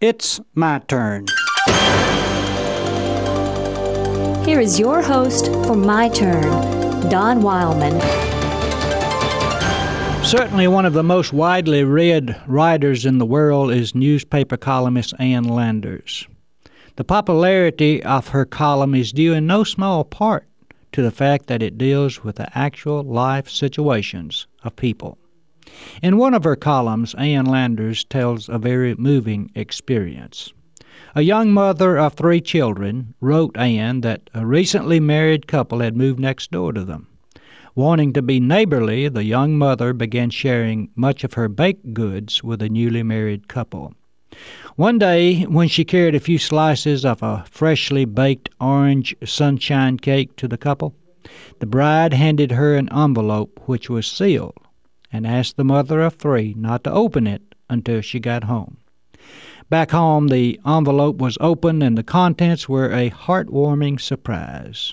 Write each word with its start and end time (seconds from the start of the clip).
It's 0.00 0.40
my 0.54 0.78
turn. 0.88 1.26
Here 4.46 4.58
is 4.58 4.80
your 4.80 5.02
host 5.02 5.48
for 5.66 5.76
My 5.76 6.08
Turn, 6.08 6.40
Don 7.10 7.42
Wildmon. 7.42 8.00
Certainly, 10.24 10.68
one 10.68 10.86
of 10.86 10.94
the 10.94 11.02
most 11.02 11.34
widely 11.34 11.84
read 11.84 12.34
writers 12.46 13.04
in 13.04 13.18
the 13.18 13.26
world 13.26 13.72
is 13.72 13.94
newspaper 13.94 14.56
columnist 14.56 15.12
Ann 15.18 15.44
Landers. 15.44 16.26
The 16.96 17.04
popularity 17.04 18.02
of 18.02 18.28
her 18.28 18.46
column 18.46 18.94
is 18.94 19.12
due 19.12 19.34
in 19.34 19.46
no 19.46 19.64
small 19.64 20.04
part 20.04 20.46
to 20.92 21.02
the 21.02 21.10
fact 21.10 21.46
that 21.48 21.62
it 21.62 21.76
deals 21.76 22.24
with 22.24 22.36
the 22.36 22.48
actual 22.58 23.02
life 23.02 23.50
situations 23.50 24.46
of 24.64 24.76
people. 24.76 25.18
In 26.02 26.16
one 26.16 26.34
of 26.34 26.44
her 26.44 26.56
columns, 26.56 27.14
Ann 27.14 27.44
Landers 27.44 28.04
tells 28.04 28.48
a 28.48 28.58
very 28.58 28.94
moving 28.94 29.50
experience. 29.54 30.52
A 31.14 31.22
young 31.22 31.52
mother 31.52 31.98
of 31.98 32.14
three 32.14 32.40
children 32.40 33.14
wrote 33.20 33.56
Ann 33.56 34.00
that 34.00 34.30
a 34.32 34.46
recently 34.46 35.00
married 35.00 35.46
couple 35.46 35.80
had 35.80 35.96
moved 35.96 36.18
next 36.18 36.50
door 36.50 36.72
to 36.72 36.84
them. 36.84 37.08
Wanting 37.74 38.12
to 38.14 38.22
be 38.22 38.40
neighborly, 38.40 39.08
the 39.08 39.24
young 39.24 39.58
mother 39.58 39.92
began 39.92 40.30
sharing 40.30 40.90
much 40.96 41.24
of 41.24 41.34
her 41.34 41.48
baked 41.48 41.92
goods 41.92 42.42
with 42.42 42.60
the 42.60 42.68
newly 42.68 43.02
married 43.02 43.48
couple. 43.48 43.94
One 44.76 44.98
day, 44.98 45.42
when 45.42 45.68
she 45.68 45.84
carried 45.84 46.14
a 46.14 46.20
few 46.20 46.38
slices 46.38 47.04
of 47.04 47.22
a 47.22 47.44
freshly 47.50 48.04
baked 48.04 48.48
orange 48.60 49.14
sunshine 49.24 49.98
cake 49.98 50.36
to 50.36 50.48
the 50.48 50.58
couple, 50.58 50.94
the 51.58 51.66
bride 51.66 52.12
handed 52.12 52.52
her 52.52 52.76
an 52.76 52.88
envelope 52.92 53.60
which 53.66 53.90
was 53.90 54.06
sealed 54.06 54.54
and 55.12 55.26
asked 55.26 55.56
the 55.56 55.64
mother 55.64 56.00
of 56.00 56.14
three 56.14 56.54
not 56.56 56.84
to 56.84 56.92
open 56.92 57.26
it 57.26 57.42
until 57.68 58.00
she 58.00 58.20
got 58.20 58.44
home. 58.44 58.76
Back 59.68 59.92
home, 59.92 60.28
the 60.28 60.60
envelope 60.66 61.18
was 61.18 61.38
opened 61.40 61.82
and 61.82 61.96
the 61.96 62.02
contents 62.02 62.68
were 62.68 62.90
a 62.92 63.10
heartwarming 63.10 64.00
surprise. 64.00 64.92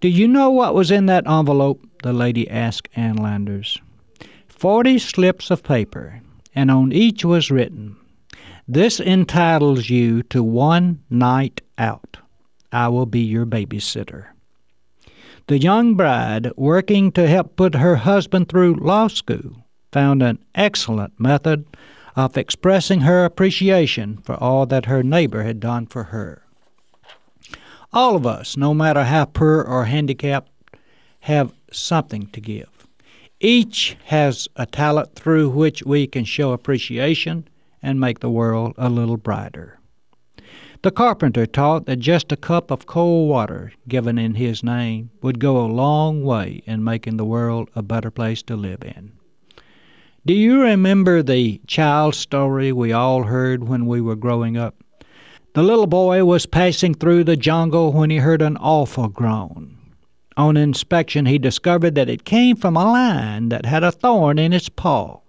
Do 0.00 0.08
you 0.08 0.28
know 0.28 0.50
what 0.50 0.74
was 0.74 0.90
in 0.90 1.06
that 1.06 1.28
envelope? 1.28 1.80
the 2.02 2.12
lady 2.12 2.48
asked 2.48 2.88
Ann 2.94 3.16
Landers. 3.16 3.78
Forty 4.48 4.98
slips 4.98 5.50
of 5.50 5.62
paper, 5.62 6.20
and 6.54 6.70
on 6.70 6.92
each 6.92 7.24
was 7.24 7.50
written, 7.50 7.96
This 8.68 9.00
entitles 9.00 9.90
you 9.90 10.22
to 10.24 10.42
one 10.42 11.02
night 11.10 11.60
out. 11.76 12.18
I 12.72 12.88
will 12.88 13.06
be 13.06 13.20
your 13.20 13.46
babysitter. 13.46 14.26
The 15.48 15.58
young 15.60 15.94
bride, 15.94 16.50
working 16.56 17.12
to 17.12 17.28
help 17.28 17.54
put 17.54 17.76
her 17.76 17.96
husband 17.96 18.48
through 18.48 18.74
law 18.74 19.06
school, 19.06 19.64
found 19.92 20.20
an 20.20 20.40
excellent 20.56 21.20
method 21.20 21.66
of 22.16 22.36
expressing 22.36 23.02
her 23.02 23.24
appreciation 23.24 24.16
for 24.24 24.34
all 24.34 24.66
that 24.66 24.86
her 24.86 25.04
neighbor 25.04 25.44
had 25.44 25.60
done 25.60 25.86
for 25.86 26.04
her. 26.04 26.42
All 27.92 28.16
of 28.16 28.26
us, 28.26 28.56
no 28.56 28.74
matter 28.74 29.04
how 29.04 29.26
poor 29.26 29.62
or 29.62 29.84
handicapped, 29.84 30.50
have 31.20 31.54
something 31.70 32.26
to 32.32 32.40
give. 32.40 32.88
Each 33.38 33.96
has 34.06 34.48
a 34.56 34.66
talent 34.66 35.14
through 35.14 35.50
which 35.50 35.84
we 35.84 36.08
can 36.08 36.24
show 36.24 36.50
appreciation 36.50 37.46
and 37.80 38.00
make 38.00 38.18
the 38.18 38.30
world 38.30 38.74
a 38.76 38.90
little 38.90 39.16
brighter. 39.16 39.78
The 40.82 40.90
carpenter 40.90 41.46
taught 41.46 41.86
that 41.86 41.96
just 41.96 42.30
a 42.32 42.36
cup 42.36 42.70
of 42.70 42.86
cold 42.86 43.28
water 43.28 43.72
given 43.88 44.18
in 44.18 44.34
his 44.34 44.62
name 44.62 45.10
would 45.22 45.38
go 45.38 45.58
a 45.58 45.66
long 45.66 46.22
way 46.22 46.62
in 46.66 46.84
making 46.84 47.16
the 47.16 47.24
world 47.24 47.70
a 47.74 47.82
better 47.82 48.10
place 48.10 48.42
to 48.44 48.56
live 48.56 48.82
in. 48.82 49.12
Do 50.26 50.34
you 50.34 50.60
remember 50.60 51.22
the 51.22 51.60
child 51.66 52.14
story 52.14 52.72
we 52.72 52.92
all 52.92 53.22
heard 53.22 53.68
when 53.68 53.86
we 53.86 54.00
were 54.00 54.16
growing 54.16 54.56
up? 54.56 54.74
The 55.54 55.62
little 55.62 55.86
boy 55.86 56.24
was 56.24 56.46
passing 56.46 56.94
through 56.94 57.24
the 57.24 57.36
jungle 57.36 57.92
when 57.92 58.10
he 58.10 58.18
heard 58.18 58.42
an 58.42 58.56
awful 58.58 59.08
groan. 59.08 59.78
On 60.36 60.56
inspection, 60.56 61.24
he 61.24 61.38
discovered 61.38 61.94
that 61.94 62.10
it 62.10 62.24
came 62.24 62.56
from 62.56 62.76
a 62.76 62.84
lion 62.84 63.48
that 63.48 63.64
had 63.64 63.82
a 63.82 63.90
thorn 63.90 64.38
in 64.38 64.52
its 64.52 64.68
paw. 64.68 65.20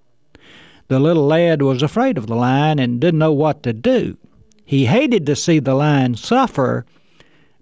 The 0.90 1.00
little 1.00 1.25
lad 1.25 1.62
was 1.62 1.81
afraid 1.81 2.18
of 2.18 2.28
the 2.28 2.36
lion 2.36 2.78
and 2.80 3.00
didn't 3.00 3.19
know 3.19 3.31
what 3.31 3.63
to 3.63 3.72
do. 3.72 4.18
He 4.67 4.88
hated 4.88 5.25
to 5.28 5.35
see 5.38 5.59
the 5.59 5.73
lion 5.73 6.16
suffer, 6.16 6.85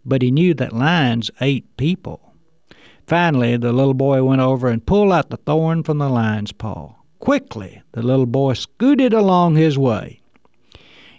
but 0.04 0.24
he 0.24 0.32
knew 0.32 0.56
that 0.56 0.74
lions 0.74 1.30
ate 1.40 1.78
people. 1.78 2.34
Finally, 3.06 3.58
the 3.58 3.72
little 3.72 3.94
boy 3.94 4.24
went 4.24 4.42
over 4.42 4.68
and 4.70 4.84
pulled 4.84 5.12
out 5.14 5.30
the 5.30 5.38
thorn 5.38 5.84
from 5.84 6.00
the 6.00 6.10
lion's 6.10 6.52
paw. 6.52 6.96
Quickly, 7.20 7.84
the 7.92 8.02
little 8.02 8.26
boy 8.26 8.54
scooted 8.54 9.14
along 9.14 9.56
his 9.56 9.78
way. 9.78 10.20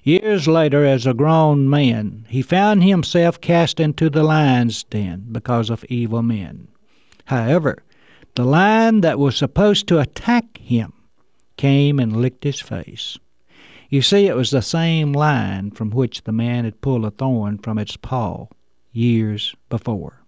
Years 0.02 0.48
later, 0.48 0.84
as 0.84 1.06
a 1.06 1.14
grown 1.14 1.70
man, 1.70 2.26
he 2.28 2.42
found 2.42 2.82
himself 2.82 3.41
cast 3.41 3.78
into 3.78 4.10
the 4.10 4.25
lion's 4.25 4.82
den 4.82 5.28
because 5.30 5.70
of 5.70 5.84
evil 5.84 6.20
men. 6.20 6.66
However, 7.26 7.84
the 8.34 8.44
lion 8.44 9.02
that 9.02 9.20
was 9.20 9.36
supposed 9.36 9.86
to 9.86 10.00
attack 10.00 10.58
him 10.58 10.92
came 11.56 12.00
and 12.00 12.16
licked 12.16 12.42
his 12.42 12.60
face. 12.60 13.19
You 13.88 14.02
see, 14.02 14.26
it 14.26 14.36
was 14.36 14.50
the 14.50 14.62
same 14.62 15.12
line 15.12 15.70
from 15.70 15.91
which 15.91 16.24
the 16.24 16.32
man 16.32 16.64
had 16.64 16.80
pulled 16.80 17.04
a 17.04 17.10
thorn 17.10 17.58
from 17.58 17.78
its 17.78 17.97
paw 17.97 18.47
years 18.92 19.54
before. 19.69 20.22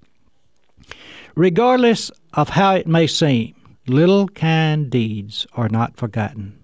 Regardless 1.35 2.11
of 2.35 2.51
how 2.51 2.75
it 2.75 2.87
may 2.87 3.07
seem, 3.07 3.55
little 3.87 4.29
kind 4.29 4.91
deeds 4.91 5.47
are 5.55 5.69
not 5.69 5.97
forgotten. 5.97 6.59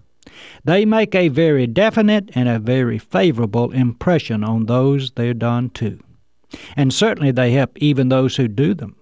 They 0.63 0.85
make 0.85 1.15
a 1.15 1.29
very 1.29 1.67
definite 1.67 2.29
and 2.35 2.49
a 2.49 2.59
very 2.59 2.97
favorable 2.97 3.71
impression 3.71 4.43
on 4.43 4.65
those 4.65 5.11
they're 5.11 5.33
done 5.33 5.69
to. 5.71 5.99
And 6.75 6.93
certainly 6.93 7.31
they 7.31 7.51
help 7.51 7.77
even 7.77 8.09
those 8.09 8.35
who 8.35 8.47
do 8.47 8.73
them. 8.73 8.95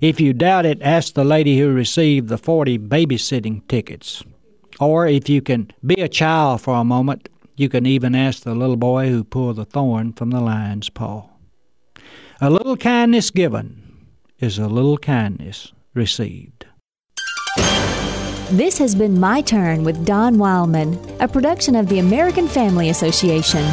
If 0.00 0.20
you 0.20 0.32
doubt 0.32 0.66
it, 0.66 0.82
ask 0.82 1.14
the 1.14 1.24
lady 1.24 1.58
who 1.58 1.72
received 1.72 2.28
the 2.28 2.38
40 2.38 2.78
babysitting 2.78 3.66
tickets. 3.68 4.22
Or 4.80 5.06
if 5.06 5.28
you 5.28 5.40
can 5.40 5.70
be 5.84 5.94
a 6.00 6.08
child 6.08 6.60
for 6.60 6.74
a 6.74 6.84
moment, 6.84 7.28
you 7.56 7.68
can 7.68 7.86
even 7.86 8.14
ask 8.14 8.42
the 8.42 8.54
little 8.54 8.76
boy 8.76 9.08
who 9.08 9.22
pulled 9.22 9.56
the 9.56 9.64
thorn 9.64 10.12
from 10.12 10.30
the 10.30 10.40
lion's 10.40 10.88
paw. 10.90 11.28
A 12.40 12.50
little 12.50 12.76
kindness 12.76 13.30
given 13.30 14.06
is 14.40 14.58
a 14.58 14.66
little 14.66 14.98
kindness 14.98 15.72
received. 15.94 16.66
This 18.50 18.78
has 18.78 18.94
been 18.94 19.18
My 19.18 19.40
Turn 19.40 19.84
with 19.84 20.04
Don 20.04 20.36
Wildmon, 20.36 21.16
a 21.20 21.28
production 21.28 21.74
of 21.76 21.88
the 21.88 21.98
American 21.98 22.46
Family 22.46 22.90
Association. 22.90 23.64